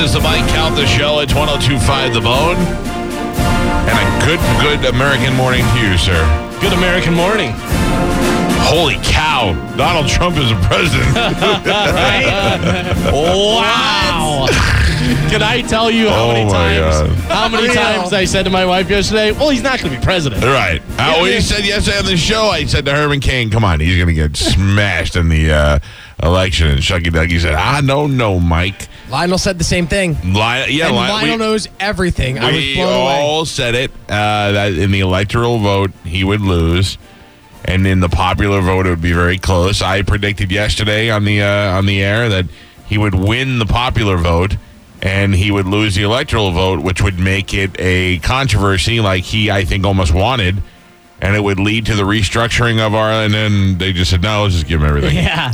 [0.00, 2.56] Is the Mike Calta Show at 1025 The Bone.
[2.56, 6.16] And a good, good American morning to you, sir.
[6.60, 7.52] Good American morning.
[8.64, 9.52] Holy cow.
[9.76, 11.10] Donald Trump is a president.
[13.12, 14.46] Wow.
[15.30, 17.18] Can I tell you how Oh many times God.
[17.30, 20.04] how many times I said to my wife yesterday, well, he's not going to be
[20.04, 20.42] president.
[20.44, 20.80] right.
[20.98, 23.80] Uh, what he said yesterday on the show, I said to Herman Cain, come on,
[23.80, 25.78] he's going to get smashed in the uh,
[26.22, 26.68] election.
[26.68, 28.88] And Shucky Ducky said, I don't know, Mike.
[29.08, 30.12] Lionel said the same thing.
[30.22, 32.38] Li- yeah, and Li- Lionel we- knows everything.
[32.38, 33.18] I was We blown away.
[33.20, 36.96] all said it uh, that in the electoral vote he would lose,
[37.64, 39.82] and in the popular vote it would be very close.
[39.82, 42.46] I predicted yesterday on the uh, on the air that
[42.86, 44.56] he would win the popular vote
[45.02, 49.50] and he would lose the electoral vote, which would make it a controversy, like he
[49.50, 50.62] I think almost wanted,
[51.22, 53.10] and it would lead to the restructuring of our.
[53.10, 55.16] And then they just said no, let's just give him everything.
[55.24, 55.52] Yeah.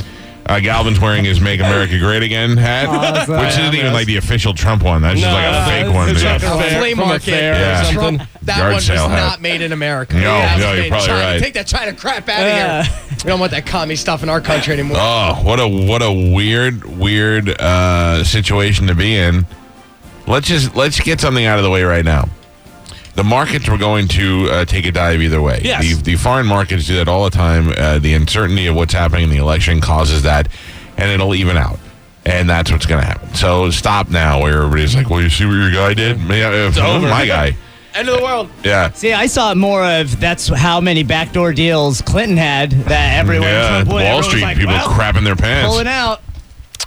[0.48, 4.16] Uh, Galvin's wearing his "Make America Great Again" hat, that's which isn't even like the
[4.16, 5.02] official Trump one.
[5.02, 6.08] That's just like a fake one.
[6.08, 6.32] It's Yeah.
[6.34, 7.22] like a A fair, flea from a market.
[7.24, 7.80] fair Yeah.
[7.80, 8.26] or something.
[8.42, 9.16] That Yard one was sale hat.
[9.30, 10.14] not made in America.
[10.14, 11.20] No, That was no, you're made in probably China.
[11.24, 11.42] right.
[11.42, 12.80] Take that China crap out Yeah.
[12.80, 12.96] of here.
[13.24, 14.98] We don't want that commie stuff in our country anymore.
[15.00, 19.46] Oh, what a what a weird weird uh, situation to be in.
[20.28, 22.28] Let's just let's get something out of the way right now.
[23.16, 25.60] The markets were going to uh, take a dive either way.
[25.64, 25.82] Yes.
[25.96, 27.72] The, the foreign markets do that all the time.
[27.76, 30.48] Uh, the uncertainty of what's happening in the election causes that,
[30.98, 31.78] and it'll even out.
[32.26, 33.34] And that's what's going to happen.
[33.34, 36.18] So stop now, where everybody's like, "Well, you see what your guy did?
[36.20, 37.08] Yeah, uh, over.
[37.08, 37.56] my guy."
[37.94, 38.50] End of the world.
[38.62, 38.90] Yeah.
[38.92, 43.48] See, I saw it more of that's how many backdoor deals Clinton had that everyone
[43.48, 43.94] yeah, Trump won.
[43.94, 45.70] Wall Everyone's Street like, people well, crapping their pants.
[45.70, 46.20] pulling out.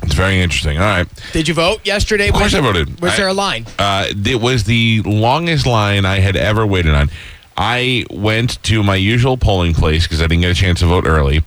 [0.04, 0.78] It's very interesting.
[0.78, 1.08] All right.
[1.34, 2.30] Did you vote yesterday?
[2.30, 3.00] Of course I voted.
[3.02, 3.66] Was I- there a line?
[3.78, 7.10] Uh, it was the longest line I had ever waited on.
[7.58, 11.06] I went to my usual polling place because I didn't get a chance to vote
[11.06, 11.44] early,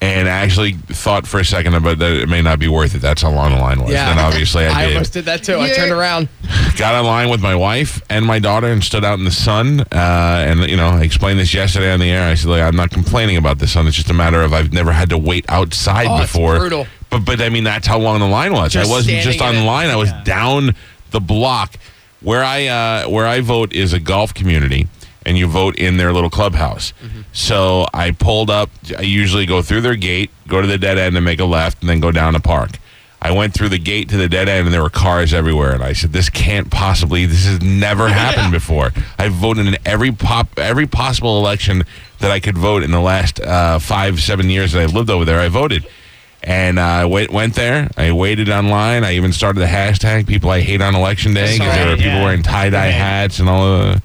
[0.00, 2.98] and I actually thought for a second about that it may not be worth it.
[2.98, 3.92] That's how long the line was.
[3.92, 4.10] Yeah.
[4.10, 4.74] And obviously I did.
[4.76, 4.92] I did.
[4.94, 5.58] almost did that too.
[5.60, 6.28] I turned around.
[6.76, 9.82] Got in line with my wife and my daughter and stood out in the sun.
[9.82, 12.28] Uh, and you know, I explained this yesterday on the air.
[12.28, 13.86] I said, like, I'm not complaining about the sun.
[13.86, 16.58] It's just a matter of I've never had to wait outside Oh, it's before.
[16.58, 16.88] brutal.
[17.14, 18.72] But but I mean, that's how long the line was.
[18.72, 19.64] Just I wasn't just on it.
[19.64, 19.88] line.
[19.88, 20.74] I was down
[21.10, 21.76] the block.
[22.20, 24.88] Where I uh, where I vote is a golf community.
[25.26, 26.92] And you vote in their little clubhouse.
[27.02, 27.22] Mm-hmm.
[27.32, 28.68] So I pulled up.
[28.98, 31.80] I usually go through their gate, go to the dead end, and make a left,
[31.80, 32.72] and then go down the park.
[33.22, 35.72] I went through the gate to the dead end, and there were cars everywhere.
[35.72, 37.24] And I said, "This can't possibly.
[37.24, 41.84] This has never happened before." I voted in every pop, every possible election
[42.18, 45.24] that I could vote in the last uh, five, seven years that I lived over
[45.24, 45.40] there.
[45.40, 45.86] I voted,
[46.44, 47.90] and uh, I went went there.
[47.96, 49.02] I waited online.
[49.04, 52.12] I even started the hashtag "People I Hate on Election Day" because there were people
[52.12, 52.24] Yeah.
[52.24, 53.80] wearing tie dye hats and all of.
[53.94, 54.02] the.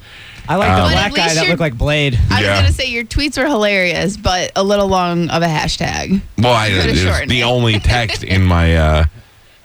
[0.47, 2.17] I like Um, the But black guy that looked like Blade.
[2.31, 2.51] I Yeah.
[2.53, 6.21] was gonna say your tweets were hilarious, but a little long of a hashtag.
[6.39, 7.43] Well, I, Could've it was the it.
[7.43, 9.03] only text in my uh,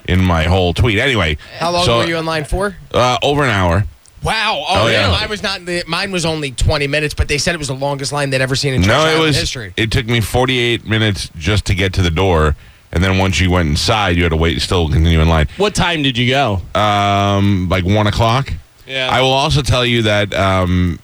[0.06, 0.98] in my whole tweet.
[0.98, 2.76] Anyway, How long so, were you in line for?
[2.92, 3.84] Uh, over an hour.
[4.24, 4.64] Wow.
[4.66, 5.10] Oh, Oh, yeah.
[5.10, 5.20] yeah.
[5.20, 5.64] Mine was not.
[5.66, 8.40] The, mine was only 20 minutes, but they said it was the longest line they'd
[8.40, 9.36] ever seen in Church No, it was.
[9.36, 9.72] history.
[9.76, 12.56] It took me 48 minutes just to get to the door,
[12.92, 15.48] and then once you went inside, you had to wait, still continue in line.
[15.56, 16.62] What time did you go?
[16.74, 18.52] Um, like one o'clock.
[18.86, 19.08] Yeah.
[19.10, 20.98] I will also tell you that, um,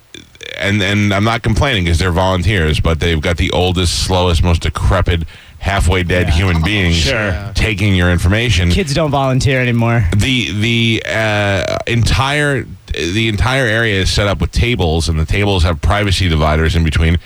[0.59, 4.63] and and I'm not complaining because they're volunteers, but they've got the oldest, slowest, most
[4.63, 5.23] decrepit,
[5.59, 7.53] halfway dead human beings Sure.
[7.55, 8.71] taking your information.
[8.71, 10.05] Kids don't volunteer anymore.
[10.17, 15.63] the the uh, entire the entire area is set up with tables, and the tables
[15.63, 17.19] have privacy dividers in between.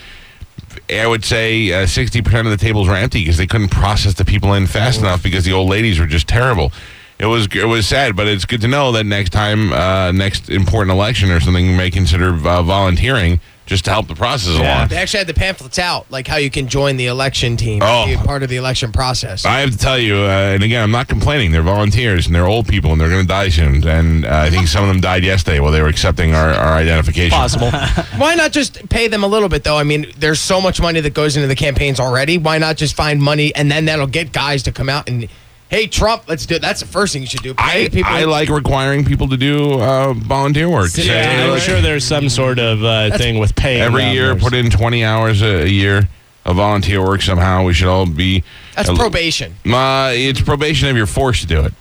[0.90, 4.24] I would say sixty percent of the tables were empty because they couldn't process the
[4.24, 6.72] people in fast enough because the old ladies were just terrible.
[7.18, 10.50] It was it was sad, but it's good to know that next time, uh, next
[10.50, 14.88] important election or something, you may consider uh, volunteering just to help the process along.
[14.88, 18.04] They actually had the pamphlets out, like how you can join the election team, Oh.
[18.06, 19.44] be a part of the election process.
[19.46, 21.50] I have to tell you, uh, and again, I'm not complaining.
[21.50, 23.86] They're volunteers and they're old people and they're going to die soon.
[23.86, 26.74] And uh, I think some of them died yesterday while they were accepting our, our
[26.74, 27.30] identification.
[27.30, 27.70] Possible.
[28.18, 29.78] Why not just pay them a little bit, though?
[29.78, 32.36] I mean, there's so much money that goes into the campaigns already.
[32.36, 35.28] Why not just find money and then that'll get guys to come out and,
[35.74, 36.62] Hey, Trump, let's do it.
[36.62, 37.52] That's the first thing you should do.
[37.52, 38.12] Pay I, people.
[38.12, 40.86] I like requiring people to do uh, volunteer work.
[40.90, 43.80] Say, Yeah, I'm like, sure there's some sort of uh, thing with pay.
[43.80, 46.08] every year or put in 20 hours a, a year
[46.44, 47.64] of volunteer work somehow.
[47.64, 48.44] We should all be.
[48.76, 49.56] That's uh, probation.
[49.66, 51.72] Uh, it's probation if you're forced to do it.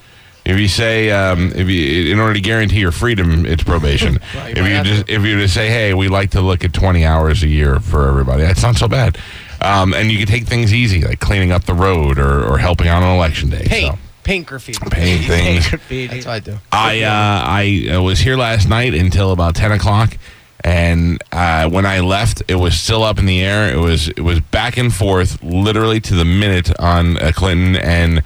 [0.43, 4.17] If you say, um, if you, in order to guarantee your freedom, it's probation.
[4.35, 6.73] Right, if you have just, if you just say, hey, we like to look at
[6.73, 9.19] 20 hours a year for everybody, that's not so bad.
[9.63, 12.87] Um, and you can take things easy, like cleaning up the road or, or helping
[12.89, 13.63] on an election day.
[13.65, 13.95] Paint.
[13.95, 14.79] So, Paint graffiti.
[14.89, 15.69] paint things.
[16.09, 16.57] That's what I do.
[16.71, 17.09] I uh,
[17.45, 20.17] I uh, was here last night until about ten o'clock,
[20.63, 23.73] and uh, when I left, it was still up in the air.
[23.73, 28.19] It was it was back and forth, literally to the minute on uh, Clinton and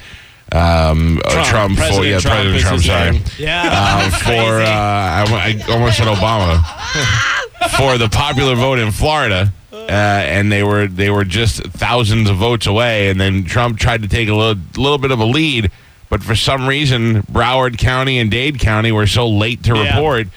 [0.51, 1.77] um, uh, Trump.
[1.79, 2.83] for yeah, Trump President Trump.
[2.83, 3.11] Sorry.
[3.13, 3.23] name.
[3.39, 4.03] Yeah.
[4.05, 5.25] Um, for uh, I,
[5.67, 6.61] I almost said Obama
[7.77, 9.51] for the popular vote in Florida.
[9.71, 14.01] Uh, and they were they were just thousands of votes away, and then Trump tried
[14.01, 15.69] to take a little little bit of a lead,
[16.09, 19.95] but for some reason Broward County and Dade County were so late to Yeah.
[19.95, 20.27] report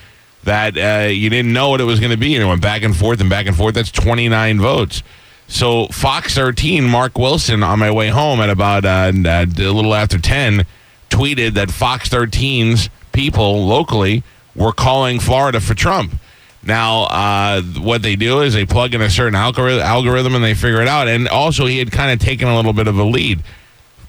[0.42, 2.82] that uh, you didn't know what it was going to be, and it went back
[2.82, 3.74] and forth and back and forth.
[3.76, 5.02] That's twenty nine votes.
[5.46, 10.16] So Fox 13, Mark Wilson, on my way home at about uh, a little after
[10.16, 10.64] 10,
[11.08, 14.22] tweeted that Fox 13's people locally
[14.54, 16.14] were calling Florida for Trump.
[16.62, 20.54] Now, uh, what they do is they plug in a certain algorithm, algorithm and they
[20.54, 21.08] figure it out.
[21.08, 23.42] And also, he had kind of taken a little bit of a lead.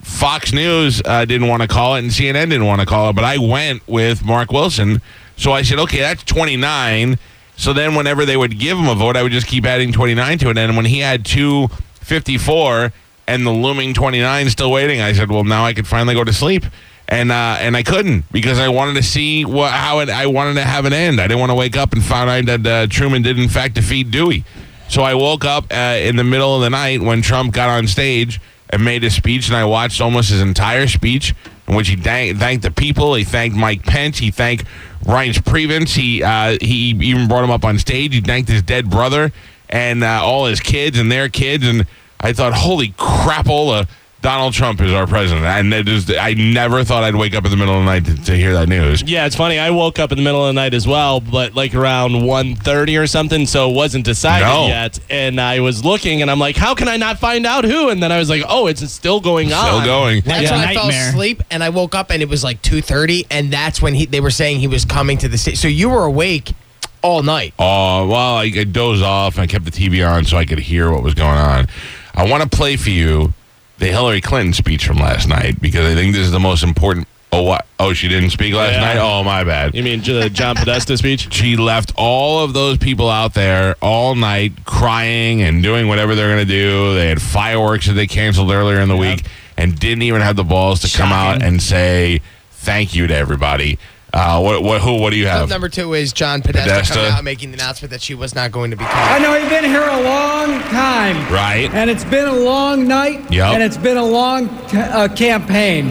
[0.01, 3.13] Fox News uh, didn't want to call it, and CNN didn't want to call it,
[3.13, 5.01] but I went with Mark Wilson.
[5.37, 7.17] So I said, okay, that's 29.
[7.55, 10.39] So then, whenever they would give him a vote, I would just keep adding 29
[10.39, 10.57] to it.
[10.57, 12.91] And when he had 254
[13.27, 16.33] and the looming 29 still waiting, I said, well, now I could finally go to
[16.33, 16.65] sleep.
[17.11, 20.53] And uh, and I couldn't because I wanted to see what how it I wanted
[20.53, 21.19] to have an end.
[21.19, 23.75] I didn't want to wake up and find out that uh, Truman did in fact
[23.75, 24.45] defeat Dewey.
[24.87, 27.87] So I woke up uh, in the middle of the night when Trump got on
[27.87, 31.35] stage and made his speech, and I watched almost his entire speech,
[31.67, 33.15] in which he thank, thanked the people.
[33.15, 34.17] He thanked Mike Pence.
[34.17, 34.65] He thanked
[35.03, 35.95] Reince Priebus.
[35.95, 38.13] He uh, he even brought him up on stage.
[38.13, 39.33] He thanked his dead brother
[39.69, 41.67] and uh, all his kids and their kids.
[41.67, 41.85] And
[42.19, 43.87] I thought, holy crapola,
[44.21, 45.45] Donald Trump is our president.
[45.45, 48.05] And it is, I never thought I'd wake up in the middle of the night
[48.05, 49.01] to, to hear that news.
[49.01, 49.57] Yeah, it's funny.
[49.57, 53.01] I woke up in the middle of the night as well, but like around 1.30
[53.01, 54.67] or something, so it wasn't decided No.
[54.67, 54.99] yet.
[55.09, 57.89] And I was looking, and I'm like, how can I not find out who?
[57.89, 59.65] And then I was like, oh, it's still going on.
[59.65, 60.21] Still going.
[60.21, 60.51] That's Yeah.
[60.59, 63.81] when I fell asleep and I woke up and it was like 2:30 and that's
[63.81, 65.57] when he they were saying he was coming to the state.
[65.57, 66.53] So you were awake
[67.01, 67.53] all night.
[67.57, 70.59] Oh, well, I, I dozed off and I kept the TV on so I could
[70.59, 71.67] hear what was going on.
[72.13, 73.33] I want to play for you
[73.81, 77.07] the Hillary Clinton speech from last night because I think this is the most important.
[77.31, 77.65] Oh, what?
[77.79, 78.81] Oh, she didn't speak last Yeah.
[78.81, 78.97] night?
[78.97, 79.73] Oh, my bad.
[79.73, 81.33] You mean the John Podesta speech?
[81.33, 86.27] She left all of those people out there all night crying and doing whatever they're
[86.31, 86.93] going to do.
[86.93, 89.23] They had fireworks that they canceled earlier in the week
[89.57, 93.79] and didn't even have the balls to come out and say thank you to everybody.
[94.13, 95.47] Uh, what, what, who, what do you have?
[95.49, 96.93] Number two is John Podesta, Podesta.
[96.95, 98.99] coming out making the announcement that she was not going to be Coming.
[98.99, 101.15] I know you've been here a long time.
[101.31, 101.69] Right.
[101.73, 103.31] And it's been a long night.
[103.31, 103.53] Yep.
[103.53, 105.89] And it's been a long t- uh, campaign.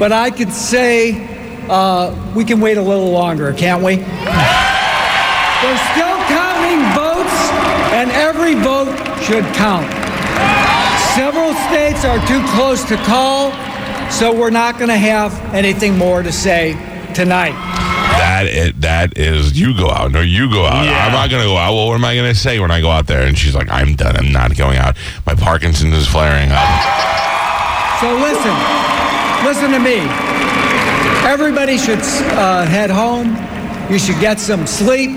[0.00, 1.12] But I could say
[1.68, 3.96] uh, we can wait a little longer, can't we?
[5.62, 7.50] They're still counting votes,
[7.94, 8.90] and every vote
[9.22, 9.86] should count.
[11.14, 13.52] Several states are too close to call,
[14.10, 16.72] so we're not going to have anything more to say
[17.14, 17.52] tonight.
[18.18, 20.12] That it, that is you go out.
[20.12, 20.84] No, you go out.
[20.84, 21.06] Yeah.
[21.06, 21.72] I'm not gonna go out.
[21.72, 23.26] Well, what am I gonna say when I go out there?
[23.26, 24.16] And she's like, I'm done.
[24.16, 24.96] I'm not going out.
[25.26, 26.68] My Parkinson's is flaring up.
[28.00, 28.54] So listen,
[29.44, 30.00] listen to me.
[31.26, 32.00] Everybody should
[32.34, 33.36] uh, head home.
[33.90, 35.10] You should get some sleep.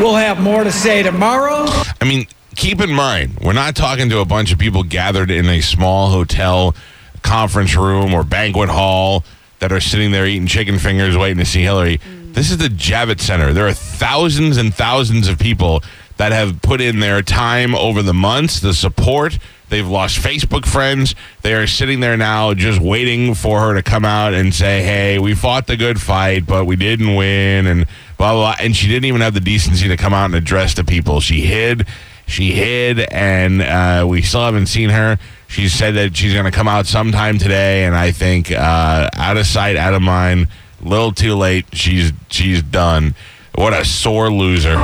[0.00, 1.66] We'll have more to say tomorrow.
[2.00, 2.26] I mean,
[2.56, 6.10] keep in mind, we're not talking to a bunch of people gathered in a small
[6.10, 6.74] hotel
[7.22, 9.24] conference room or banquet hall
[9.60, 12.00] that are sitting there eating chicken fingers waiting to see Hillary.
[12.32, 13.52] This is the Javits Center.
[13.52, 15.82] There are thousands and thousands of people
[16.18, 19.38] that have put in their time over the months, the support.
[19.68, 21.14] They've lost Facebook friends.
[21.42, 25.18] They are sitting there now just waiting for her to come out and say, hey,
[25.18, 27.86] we fought the good fight, but we didn't win, and
[28.16, 28.56] blah, blah, blah.
[28.60, 31.20] And she didn't even have the decency to come out and address the people.
[31.20, 31.86] She hid.
[32.26, 35.18] She hid, and uh, we still haven't seen her.
[35.48, 39.36] She said that she's going to come out sometime today, and I think uh, out
[39.36, 40.48] of sight, out of mind.
[40.80, 41.66] Little too late.
[41.72, 43.14] She's she's done.
[43.56, 44.76] What a sore loser.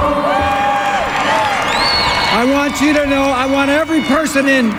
[2.36, 4.70] I want you to know, I want every person in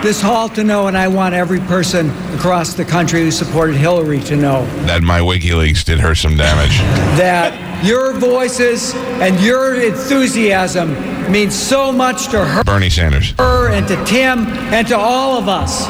[0.00, 4.20] this hall to know, and I want every person across the country who supported Hillary
[4.20, 6.78] to know That my WikiLeaks did her some damage.
[7.18, 10.94] that your voices and your enthusiasm
[11.30, 12.64] means so much to her.
[12.64, 13.32] Bernie Sanders.
[13.38, 15.86] her and to Tim and to all of us.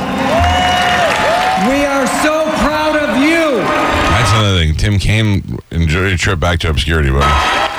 [1.68, 3.56] We are so proud of you.
[3.62, 4.74] That's another thing.
[4.76, 7.70] Tim Kaine, enjoy your trip back to obscurity, buddy.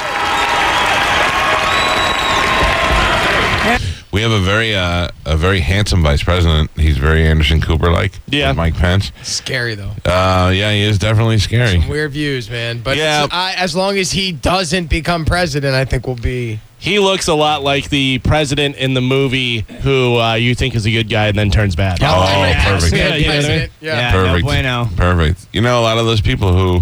[4.11, 6.71] We have a very uh, a very handsome vice president.
[6.77, 8.13] He's very Anderson Cooper like.
[8.27, 8.53] Yeah.
[8.53, 9.11] Mike Pence.
[9.23, 9.91] Scary though.
[10.05, 11.83] Uh, yeah, he is definitely scary.
[11.85, 12.79] Weird views, man.
[12.79, 13.27] But Yeah.
[13.29, 16.61] I, as long as he doesn't become president, I think we'll be.
[16.77, 20.85] He looks a lot like the president in the movie who uh, you think is
[20.85, 21.97] a good guy and then turns bad.
[22.01, 22.93] Oh, Yeah, perfect.
[22.95, 23.69] Yeah, you know what I mean?
[23.81, 23.95] Yeah.
[23.97, 24.11] Yeah.
[24.11, 24.45] no Perfect.
[24.45, 24.89] bueno.
[24.95, 25.47] Perfect.
[25.53, 26.75] You know, a lot of those people who,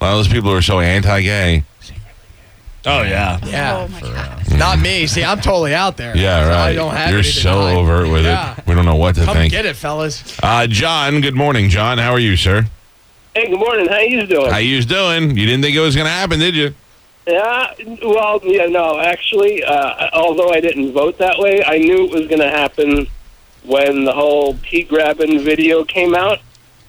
[0.00, 1.64] a lot of those people who are so anti-gay.
[2.86, 3.38] Oh yeah.
[3.46, 3.78] Yeah.
[3.78, 4.58] Oh my god.
[4.58, 5.06] Not me.
[5.06, 6.14] See, I'm totally out there.
[6.14, 6.68] Yeah, right.
[6.70, 7.76] I don't have You're so to hide.
[7.76, 8.56] overt with Yeah.
[8.58, 8.66] it.
[8.66, 9.52] We don't know what to Come think.
[9.52, 10.36] get it, fellas.
[10.42, 11.96] Uh, John, good morning, John.
[11.96, 12.66] How are you, sir?
[13.34, 13.88] Hey, good morning.
[13.88, 14.50] How you doing?
[14.50, 15.30] How you doing?
[15.30, 16.74] You didn't think it was going to happen, did you?
[17.26, 22.10] Yeah, well, yeah, no, actually, uh, although I didn't vote that way, I knew it
[22.10, 23.06] was going to happen
[23.62, 26.40] when the whole pea grabbing video came out,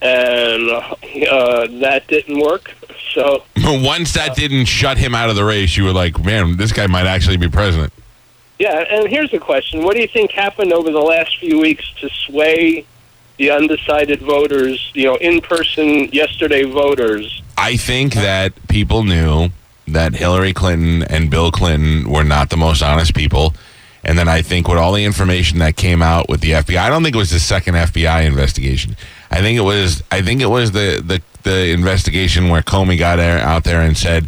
[0.01, 2.73] and uh, that didn't work.
[3.13, 6.73] So, Once that didn't shut him out of the race, you were like, man, this
[6.73, 7.93] guy might actually be president.
[8.59, 11.89] yeah, and here's the question: What do you think happened over the last few weeks
[12.01, 12.85] to sway
[13.37, 14.91] the undecided voters?
[14.93, 17.41] You know, in-person yesterday voters.
[17.57, 19.49] I think that people knew
[19.87, 23.53] that Hillary Clinton and Bill Clinton were not the most honest people.
[24.03, 26.89] And then I think with all the information that came out with the FBI, I
[26.89, 28.95] don't think it was the second FBI investigation.
[29.31, 33.19] I think it was I think it was the the, the investigation where Comey got
[33.19, 34.27] out there and said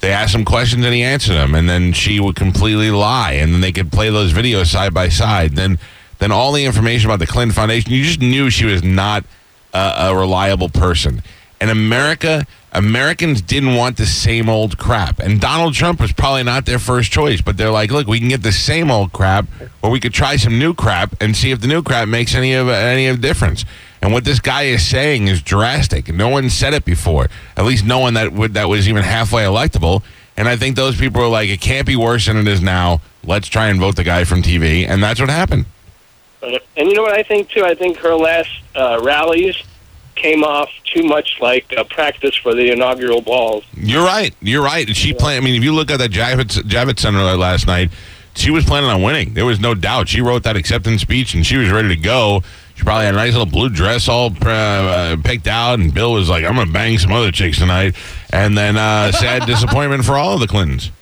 [0.00, 3.52] they asked him questions and he answered them, and then she would completely lie, and
[3.52, 5.56] then they could play those videos side by side.
[5.56, 5.78] Then
[6.18, 9.24] then all the information about the Clinton Foundation, you just knew she was not
[9.72, 11.22] a, a reliable person.
[11.60, 15.20] And America, Americans didn't want the same old crap.
[15.20, 18.28] And Donald Trump was probably not their first choice, but they're like, look, we can
[18.28, 19.46] get the same old crap,
[19.82, 22.52] or we could try some new crap and see if the new crap makes any
[22.52, 23.64] of any of difference.
[24.02, 26.12] And what this guy is saying is drastic.
[26.12, 27.28] No one said it before.
[27.56, 30.02] At least no one that would that was even halfway electable.
[30.36, 33.00] And I think those people are like, it can't be worse than it is now.
[33.24, 35.64] Let's try and vote the guy from TV, and that's what happened.
[36.42, 37.64] And you know what I think too?
[37.64, 39.56] I think her last uh, rallies
[40.18, 43.64] came off too much like a practice for the inaugural balls.
[43.74, 44.34] You're right.
[44.40, 44.94] You're right.
[44.94, 45.36] She played.
[45.36, 47.90] I mean, if you look at that Javits Javits Center last night,
[48.34, 49.34] she was planning on winning.
[49.34, 50.08] There was no doubt.
[50.08, 52.42] She wrote that acceptance speech and she was ready to go.
[52.74, 56.12] She probably had a nice little blue dress all uh, uh, picked out, and Bill
[56.12, 57.96] was like, "I'm gonna bang some other chicks tonight."
[58.32, 60.92] And then uh, sad disappointment for all of the Clintons.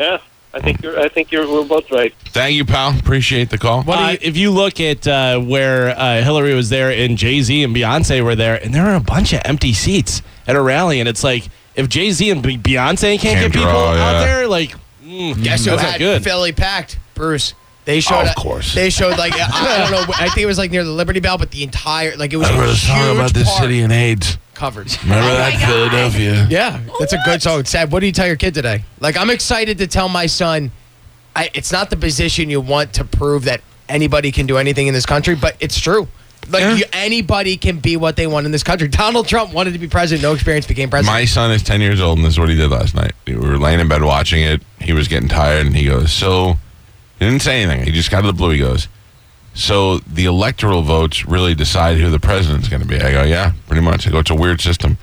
[0.00, 0.18] Yeah,
[0.54, 0.98] I think you're.
[1.00, 1.48] I think you're.
[1.50, 2.14] We're both right.
[2.26, 2.96] Thank you, pal.
[2.96, 3.82] Appreciate the call.
[3.90, 7.74] Uh, if you look at uh, where uh, Hillary was there and Jay Z and
[7.74, 11.08] Beyonce were there, and there are a bunch of empty seats at a rally, and
[11.08, 14.04] it's like if Jay Z and Beyonce can't, Can't get people draw, yeah.
[14.10, 16.22] out there, like mm, Guess who that's not had good.
[16.22, 16.98] Philly packed?
[17.14, 17.54] Bruce.
[17.84, 18.24] They showed.
[18.24, 18.74] Oh, of course.
[18.74, 20.14] They showed like I I don't know.
[20.16, 22.48] I think it was like near the Liberty Bell, but the entire like it was
[22.48, 24.38] I a wrote a song huge about this park city and AIDS.
[24.54, 24.90] Covered.
[25.02, 25.60] Remember Oh that.
[25.68, 26.46] Philadelphia?
[26.50, 27.64] Yeah, that's a good song.
[27.64, 27.90] Sad.
[27.92, 28.84] What do you tell your kid today?
[29.00, 30.70] Like, I'm excited to tell my son.
[31.36, 34.94] I, it's not the position you want to prove that anybody can do anything in
[34.94, 36.06] this country, but it's true.
[36.48, 36.74] Like Yeah.
[36.74, 38.86] you, anybody can be what they want in this country.
[39.04, 41.12] Donald Trump wanted to be president, no experience, became president.
[41.14, 43.12] My son is 10 years old, and this is what he did last night.
[43.26, 44.62] We were laying in bed watching it.
[44.80, 46.54] He was getting tired, and he goes, So,
[47.18, 47.84] he didn't say anything.
[47.84, 48.50] He just got to the blue.
[48.50, 48.86] He goes,
[49.54, 53.00] So, the electoral votes really decide who the president's going to be.
[53.00, 54.06] I go, Yeah, pretty much.
[54.06, 54.98] I go, It's a weird system.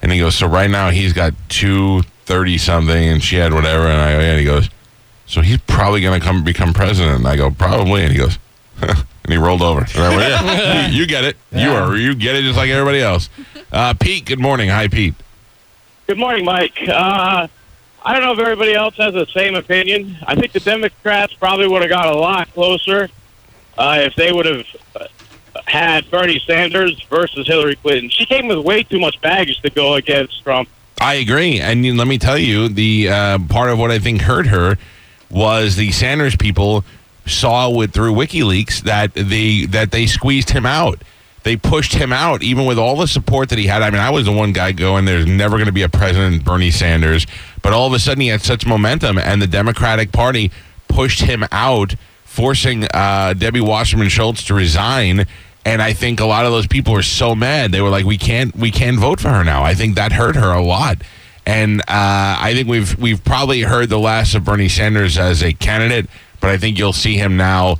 [0.00, 3.86] And he goes, So, right now, he's got 230 something, and she had whatever.
[3.86, 4.30] And I go, Yeah.
[4.30, 4.70] And he goes,
[5.26, 7.18] So, he's probably going to come become president.
[7.18, 8.02] And I go, Probably.
[8.02, 8.38] And he goes,
[8.80, 9.80] and he rolled over.
[9.80, 11.36] And I went, yeah, you, you get it.
[11.52, 11.94] You are.
[11.94, 13.28] You get it just like everybody else.
[13.70, 14.70] Uh, Pete, good morning.
[14.70, 15.14] Hi, Pete.
[16.06, 16.78] Good morning, Mike.
[16.88, 17.46] Uh,
[18.02, 20.16] I don't know if everybody else has the same opinion.
[20.26, 23.10] I think the Democrats probably would have got a lot closer
[23.78, 25.06] uh, if they would have uh,
[25.66, 28.10] had Bernie Sanders versus Hillary Clinton.
[28.10, 30.68] She came with way too much baggage to go against Trump.
[31.00, 34.48] I agree, and let me tell you, the uh, part of what I think hurt
[34.48, 34.76] her
[35.30, 36.84] was the Sanders people
[37.26, 41.02] saw with through WikiLeaks that they that they squeezed him out.
[41.42, 43.80] They pushed him out, even with all the support that he had.
[43.80, 46.44] I mean, I was the one guy going, "There's never going to be a president,
[46.44, 47.26] Bernie Sanders."
[47.62, 50.50] But all of a sudden, he had such momentum, and the Democratic Party
[50.88, 51.94] pushed him out,
[52.30, 55.26] forcing uh, Debbie Wasserman Schultz to resign.
[55.64, 57.72] And I think a lot of those people were so mad.
[57.72, 60.36] They were like, "We can't, we can't vote for her now." I think that hurt
[60.36, 61.02] her a lot.
[61.44, 65.52] And uh, I think we've we've probably heard the last of Bernie Sanders as a
[65.52, 66.08] candidate,
[66.40, 67.76] but I think you'll see him now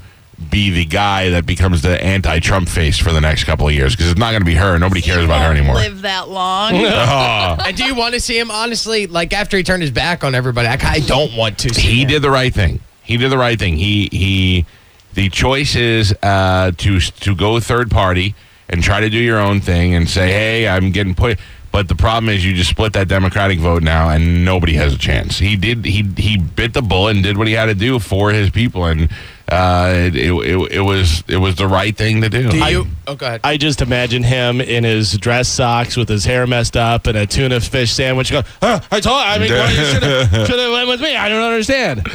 [0.50, 4.11] be the guy that becomes the anti-Trump face for the next couple of years because
[4.11, 4.78] it's not going to be her.
[4.78, 5.75] Nobody cares about her anymore.
[5.76, 6.73] Live that long.
[6.75, 9.07] Oh, and do you want to see him honestly?
[9.07, 11.75] Like after he turned his back on everybody, I, I don't want to.
[11.75, 12.09] See he him.
[12.09, 12.80] did the right thing.
[13.11, 13.76] He did the right thing.
[13.76, 14.67] He he.
[15.14, 18.37] The choice is uh, to to go third party
[18.69, 21.37] and try to do your own thing and say, "Hey, I'm getting put."
[21.73, 24.99] But the problem is, you just split that Democratic vote now, and nobody has a
[24.99, 25.38] chance.
[25.38, 25.85] He did.
[25.85, 28.85] He he bit the bullet and did what he had to do for his people,
[28.85, 29.11] and
[29.49, 32.49] uh, it, it, it, it was it was the right thing to do.
[32.49, 32.87] Do you?
[33.09, 33.40] oh, go ahead.
[33.43, 37.26] I just imagine him in his dress socks with his hair messed up and a
[37.26, 41.00] tuna fish sandwich going, huh, I told I mean, well, you should have went with
[41.00, 41.17] me.
[41.17, 42.07] I don't understand.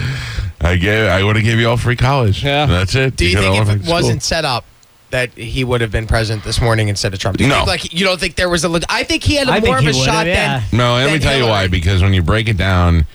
[0.66, 1.08] I gave.
[1.10, 2.44] I would have gave you all free college.
[2.44, 2.66] Yeah.
[2.66, 3.16] that's it.
[3.16, 3.94] Do you could've think if it school.
[3.94, 4.66] wasn't set up
[5.12, 7.38] that he would have been president this morning instead of Trump?
[7.38, 7.58] Do you No.
[7.58, 8.70] think, like you don't think there was a?
[8.70, 10.60] leg- I think he had a I more of a shot yeah.
[10.72, 10.78] than.
[10.78, 11.68] No, let me than tell you why.
[11.68, 13.06] Because when you break it down,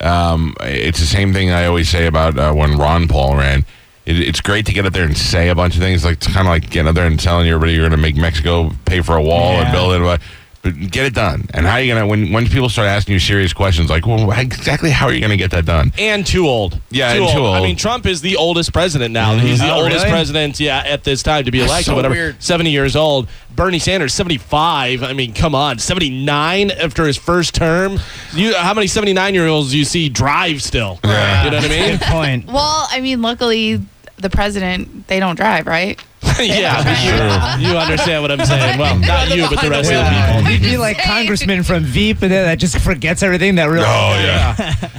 [0.00, 3.64] um, it's the same thing I always say about uh, when Ron Paul ran.
[4.06, 6.04] It, it's great to get up there and say a bunch of things.
[6.04, 8.16] Like it's kind of like getting up there and telling everybody you're going to make
[8.16, 10.20] Mexico pay for a wall and build it.
[10.62, 11.46] But but get it done.
[11.54, 14.06] And how are you going to when when people start asking you serious questions like,
[14.06, 15.92] well, exactly how are you going to get that done?
[15.98, 16.80] And too old.
[16.90, 17.56] Yeah, and too old.
[17.56, 19.34] I mean, Trump is the oldest president now.
[19.36, 19.46] Mm-hmm.
[19.46, 20.10] He's the Oh, oldest really?
[20.10, 21.86] president, yeah, at this time to be That's elected.
[21.86, 22.42] so whatever, weird.
[22.42, 23.28] seventy years old.
[23.54, 25.02] Bernie Sanders, seventy-five.
[25.02, 27.98] I mean, come on, seventy-nine after his first term.
[28.32, 30.98] You, how many seventy-nine-year-olds do you see drive still?
[31.04, 31.44] Yeah.
[31.44, 31.90] You know what I mean?
[31.98, 32.46] Good point.
[32.46, 33.80] Well, I mean, luckily
[34.16, 36.02] the president they don't drive, right?
[36.42, 36.82] yeah,
[37.58, 38.78] but you, you understand what I'm saying.
[38.78, 40.52] Well, not you, but the rest of the people.
[40.52, 43.84] You'd be like congressman from Veep, and then that just forgets everything that really.
[43.86, 44.54] Oh yeah.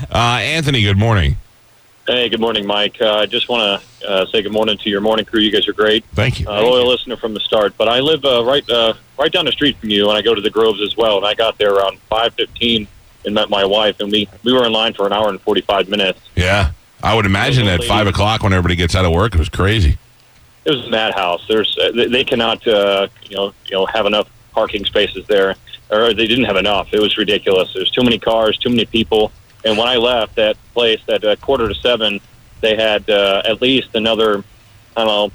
[0.11, 1.37] uh, Anthony, good morning.
[2.07, 2.97] Hey, good morning, Mike.
[2.99, 5.41] Uh, I just want to uh, say good morning to your morning crew.
[5.41, 6.03] You guys are great.
[6.13, 6.49] Thank you.
[6.49, 7.75] Uh, loyal listener from the start.
[7.77, 10.35] But I live uh, right uh, right down the street from you, and I go
[10.35, 11.17] to the Groves as well.
[11.17, 12.87] And I got there around five fifteen
[13.25, 15.61] and met my wife, and we we were in line for an hour and forty
[15.61, 16.19] five minutes.
[16.35, 19.49] yeah, I would imagine at five o'clock when everybody gets out of work, it was
[19.49, 19.97] crazy.
[20.69, 21.43] It was a madhouse.
[21.47, 25.55] There's uh, they- cannot uh, you know you know have enough parking spaces there,
[25.89, 26.89] or they didn't have enough.
[26.93, 27.73] It was ridiculous.
[27.73, 29.31] There's too many cars, too many people.
[29.65, 32.19] And when I left that place at uh, quarter to seven,
[32.61, 34.43] they had uh, at least another
[34.95, 35.31] I don't know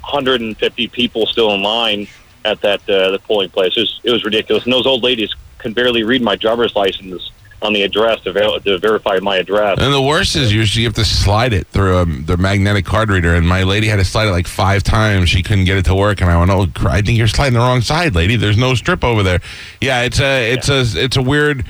[0.00, 2.06] 150 people still in line
[2.46, 3.76] at that uh, the polling place.
[3.76, 4.64] It was, it was ridiculous.
[4.64, 7.30] And those old ladies could barely read my driver's license
[7.62, 9.78] on the address to, ver- to verify my address.
[9.78, 13.10] And the worst is usually you have to slide it through um, the magnetic card
[13.10, 13.34] reader.
[13.34, 15.28] And my lady had to slide it like five times.
[15.28, 16.20] She couldn't get it to work.
[16.20, 18.36] And I went, "Oh, I think you're sliding the wrong side, lady.
[18.36, 19.40] There's no strip over there."
[19.80, 21.64] Yeah, it's a it's a it's a weird,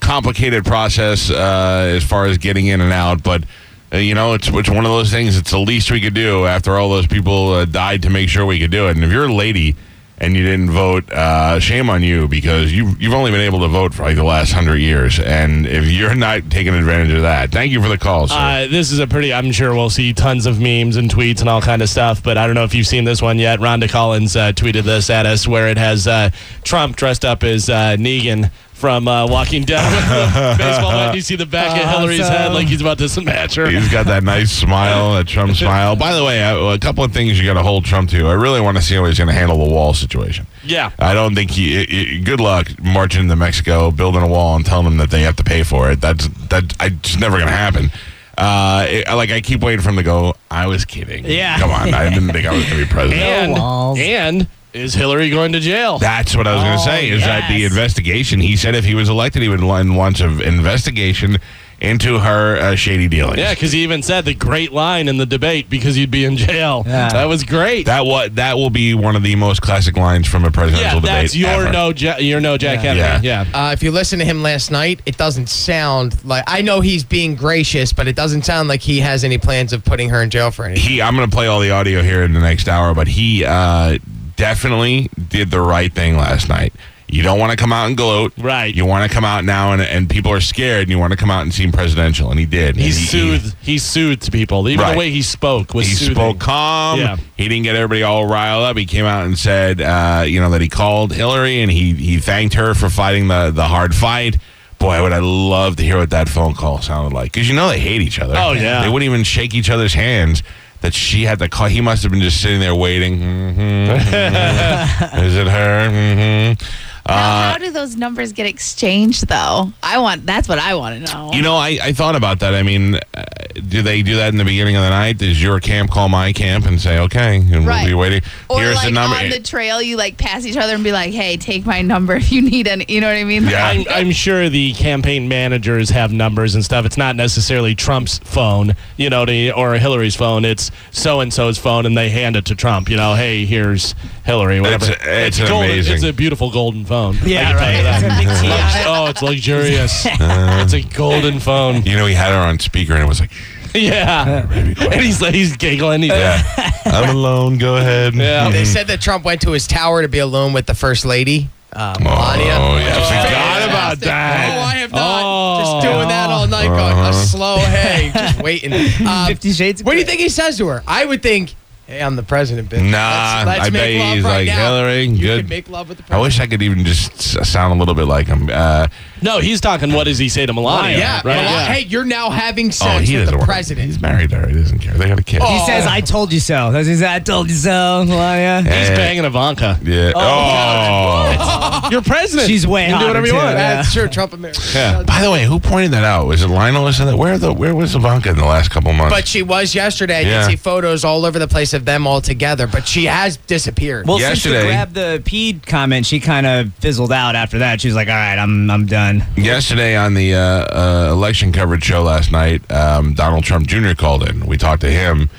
[0.00, 3.22] complicated process uh, as far as getting in and out.
[3.22, 3.44] But
[3.92, 5.36] uh, you know, it's it's one of those things.
[5.36, 8.44] It's the least we could do after all those people uh, died to make sure
[8.44, 8.96] we could do it.
[8.96, 9.76] And if you're a lady.
[10.20, 11.10] And you didn't vote.
[11.12, 14.24] Uh, shame on you because you you've only been able to vote for like the
[14.24, 17.98] last hundred years, and if you're not taking advantage of that, thank you for the
[17.98, 18.34] call, sir.
[18.36, 19.32] Uh, this is a pretty.
[19.32, 22.20] I'm sure we'll see tons of memes and tweets and all kind of stuff.
[22.20, 23.60] But I don't know if you've seen this one yet.
[23.60, 26.30] Rhonda Collins uh, tweeted this at us, where it has uh,
[26.64, 31.14] Trump dressed up as uh, Negan from uh, Walking Dead with the baseball bat.
[31.14, 33.68] You see the back of Hillary's head like he's about to smash her.
[33.68, 35.96] He's got that nice smile, that Trump smile.
[35.96, 38.28] By the way, uh, a couple of things you got to hold Trump to.
[38.28, 40.46] I really want to see how he's going to handle the wall situation.
[40.62, 40.92] Yeah.
[40.98, 41.78] I don't think he.
[41.78, 45.22] i i good luck marching into Mexico, building a wall, and telling them that they
[45.22, 46.00] have to pay for it.
[46.00, 46.74] That's that.
[46.80, 47.90] I, it's never going to happen.
[48.36, 50.34] Uh, it- like I keep waiting for him to go.
[50.50, 51.24] I was kidding.
[51.26, 51.58] Yeah.
[51.58, 51.92] come on.
[51.92, 53.22] I didn't think I was going to be president.
[53.28, 53.98] And, walls.
[53.98, 55.98] and is Hillary going to jail?
[55.98, 57.08] That's what I was going to Oh, say.
[57.10, 58.40] Is that the investigation?
[58.40, 61.38] He said if he was elected, he would launch an investigation
[61.80, 63.38] into her uh, shady dealings.
[63.38, 66.36] Yeah, because he even said the great line in the debate because you'd be in
[66.36, 66.82] jail.
[66.84, 67.08] Yeah.
[67.10, 67.86] That was great.
[67.86, 70.94] That what that will be one of the most classic lines from a presidential yeah,
[70.96, 71.10] debate.
[71.22, 71.70] that's your ever.
[71.70, 72.94] no, ja- your no Jack Yeah.
[73.20, 73.26] Kennedy.
[73.28, 73.44] Yeah.
[73.54, 77.04] Uh, if you listen to him last night, it doesn't sound like I know he's
[77.04, 80.30] being gracious, but it doesn't sound like he has any plans of putting her in
[80.30, 80.82] jail for anything.
[80.84, 83.44] He, I'm going to play all the audio here in the next hour, but he
[83.44, 83.98] uh,
[84.38, 86.72] definitely did the right thing last night.
[87.10, 88.34] You don't want to come out and gloat.
[88.36, 88.74] Right.
[88.74, 91.16] You want to come out now and, and people are scared and you want to
[91.16, 92.30] come out and seem presidential.
[92.30, 92.76] And he did.
[92.76, 93.56] He And soothed.
[93.62, 94.68] He soothed people.
[94.68, 94.92] Even Right.
[94.92, 96.14] the way he spoke was he soothing.
[96.16, 96.98] spoke calm.
[97.00, 97.16] Yeah.
[97.38, 98.76] He didn't get everybody all riled up.
[98.76, 102.18] He came out and said, uh, you know, that he called Hillary and he he
[102.18, 104.36] thanked her for fighting the the hard fight.
[104.78, 107.68] Boy, would I love to hear what that phone call sounded like because you know
[107.68, 108.34] they hate each other.
[108.36, 108.82] Oh, yeah.
[108.82, 110.42] they wouldn't even shake each other's hands.
[110.80, 111.66] That she had to call.
[111.66, 113.18] He must have been just sitting there waiting.
[113.18, 113.54] Mhm,
[113.98, 115.22] mhm.
[115.24, 115.90] Is it her?
[115.90, 116.64] hmm
[117.08, 119.72] Now, Uh, how do those numbers get exchanged, though?
[119.82, 120.26] I want.
[120.26, 121.30] That's what I want to know.
[121.32, 122.54] you know, I, I thought about that.
[122.54, 123.24] I mean, uh,
[123.68, 125.18] do they do that in the beginning of the night?
[125.18, 128.20] Does your camp call my camp and say, okay, and we'll be waiting?
[128.48, 129.16] or Here's like the number.
[129.16, 132.14] on the trail, you like pass each other and be like, "Hey, take my number
[132.16, 133.44] if you need any." You know what I mean?
[133.44, 133.66] Yeah.
[133.66, 136.84] I'm, I'm sure the campaign managers have numbers and stuff.
[136.84, 140.44] It's not necessarily Trump's phone, you know, to, or Hillary's phone.
[140.44, 142.88] It's so and so's phone, and they hand it to Trump.
[142.90, 143.94] You know, hey, here's
[144.24, 144.60] Hillary.
[144.60, 144.92] Whatever.
[144.92, 146.97] It's- it's an golden, amazing- It's a beautiful golden phone.
[146.98, 147.82] I Yeah, can tell you right.
[147.82, 148.02] that.
[148.02, 148.86] It's a big T on it.
[148.86, 150.06] oh, it's luxurious.
[150.06, 151.82] it's a golden phone.
[151.82, 153.30] You know, he had her on speaker and it was like,
[153.74, 154.46] Yeah.
[154.52, 156.02] and he's he's giggling.
[156.02, 156.42] He's, yeah,
[156.86, 157.58] I'm alone.
[157.58, 158.14] Go ahead.
[158.14, 158.50] Yeah.
[158.50, 161.48] They said that Trump went to his tower to be alone with the first lady,
[161.72, 162.54] uh, Melania.
[162.58, 162.86] Oh, yeah.
[162.88, 163.70] I forgot Fantastic.
[163.70, 164.56] about that.
[164.56, 165.22] Oh, I have not.
[165.24, 165.58] Oh.
[165.60, 167.10] Just doing that all night, going Uh-huh.
[167.10, 168.72] a slow hey, just waiting.
[169.06, 169.80] Uh, Fifty Shades.
[169.82, 170.82] of what do you think he says to her?
[170.86, 171.54] I would think,
[171.88, 172.88] hey, I'm the president, bitch.
[172.90, 174.74] Nah, let's, let's I bet he's right like, now.
[174.74, 175.48] Hillary, You good.
[175.48, 176.20] make love with the president.
[176.20, 178.50] I wish I could even just sound a little bit like him.
[178.52, 178.88] Uh,
[179.22, 179.92] No, he's talking.
[179.92, 180.98] What does he say to Melania?
[180.98, 181.24] Yeah, right.
[181.24, 181.64] Mel- yeah.
[181.72, 183.46] Hey, you're now having oh, sex he with doesn't the work.
[183.48, 183.86] president.
[183.86, 184.48] He's married to her.
[184.48, 184.94] He doesn't care.
[184.94, 185.42] They got a kid.
[185.42, 188.62] He says, "I told you so." That's he said, "I told you so." Melania.
[188.62, 189.78] He's banging Ivanka.
[189.82, 190.12] Yeah.
[190.14, 191.82] Oh.
[191.84, 191.88] oh.
[191.90, 192.48] You're president.
[192.48, 193.38] She's way You can do hotter, whatever you too.
[193.38, 193.50] want.
[193.50, 193.74] Yeah.
[193.76, 194.08] That's true.
[194.08, 194.60] Trump America.
[194.74, 195.02] Yeah.
[195.04, 196.26] By the way, who pointed that out?
[196.26, 197.16] Was it Lionel who said that?
[197.16, 199.14] Where the where was Ivanka in the last couple months?
[199.14, 200.18] But she was yesterday.
[200.20, 203.36] I did see photos all over the place of them all together, but she has
[203.36, 204.06] disappeared.
[204.06, 207.80] Well, since Yesterday- you grabbed the peed comment, she kind of fizzled out after that.
[207.80, 211.84] She was like, "All right, I'm I'm done." Yesterday on the uh, uh, election coverage
[211.84, 213.94] show last night, um, Donald Trump Jr.
[213.94, 214.46] called in.
[214.46, 215.30] We talked to him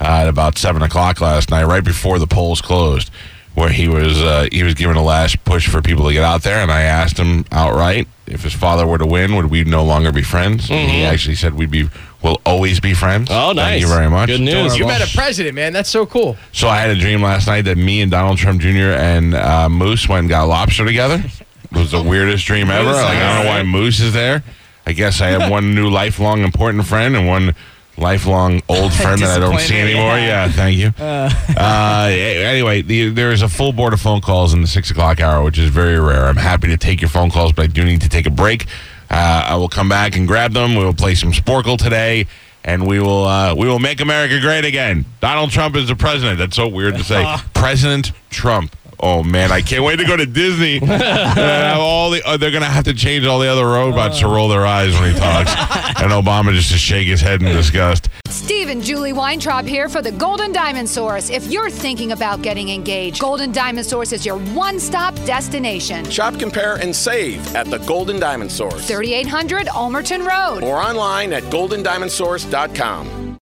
[0.00, 3.10] uh, at about seven o'clock last night, right before the polls closed,
[3.54, 6.42] where he was uh, he was giving a last push for people to get out
[6.42, 6.58] there.
[6.58, 10.10] And I asked him outright if his father were to win, would we no longer
[10.12, 10.70] be friends?
[10.70, 11.88] And he actually said we'd be
[12.22, 13.28] we'll always be friends.
[13.30, 13.64] Oh, nice.
[13.64, 14.28] Thank you very much.
[14.28, 14.76] Good news.
[14.76, 15.72] you met a president, man.
[15.72, 16.36] That's so cool.
[16.52, 18.92] So I had a dream last night that me and Donald Trump Jr.
[18.96, 21.22] and uh, Moose went and got lobster together.
[21.74, 22.92] It was the weirdest dream ever.
[22.92, 24.42] Like I don't know why Moose is there.
[24.86, 27.54] I guess I have one new lifelong important friend and one
[27.96, 30.16] lifelong old friend that I don't see anymore.
[30.18, 30.46] yeah.
[30.46, 30.92] Yeah, thank you.
[30.98, 35.20] Uh, anyway, the, there is a full board of phone calls in the six o'clock
[35.20, 36.26] hour, which is very rare.
[36.26, 38.66] I'm happy to take your phone calls, but I do need to take a break.
[39.10, 40.74] Uh, I will come back and grab them.
[40.74, 42.26] We will play some Sporcle today.
[42.66, 45.04] And we will uh, we will make America great again.
[45.20, 46.38] Donald Trump is the president.
[46.38, 47.22] That's so weird to say.
[47.54, 48.74] President Trump.
[49.06, 50.78] Oh man, I can't wait to go to Disney.
[50.82, 54.26] and have all the uh, they're gonna have to change all the other robots to
[54.28, 55.50] roll their eyes when he talks,
[56.00, 58.08] and Obama just to shake his head in disgust.
[58.30, 61.28] Steve and Julie Weintraub here for the Golden Diamond Source.
[61.28, 66.08] If you're thinking about getting engaged, Golden Diamond Source is your one stop destination.
[66.10, 70.62] Shop, compare, and save at the Golden Diamond Source 3800 Almerton Road.
[70.64, 73.24] or online at goldendiamondsource.com.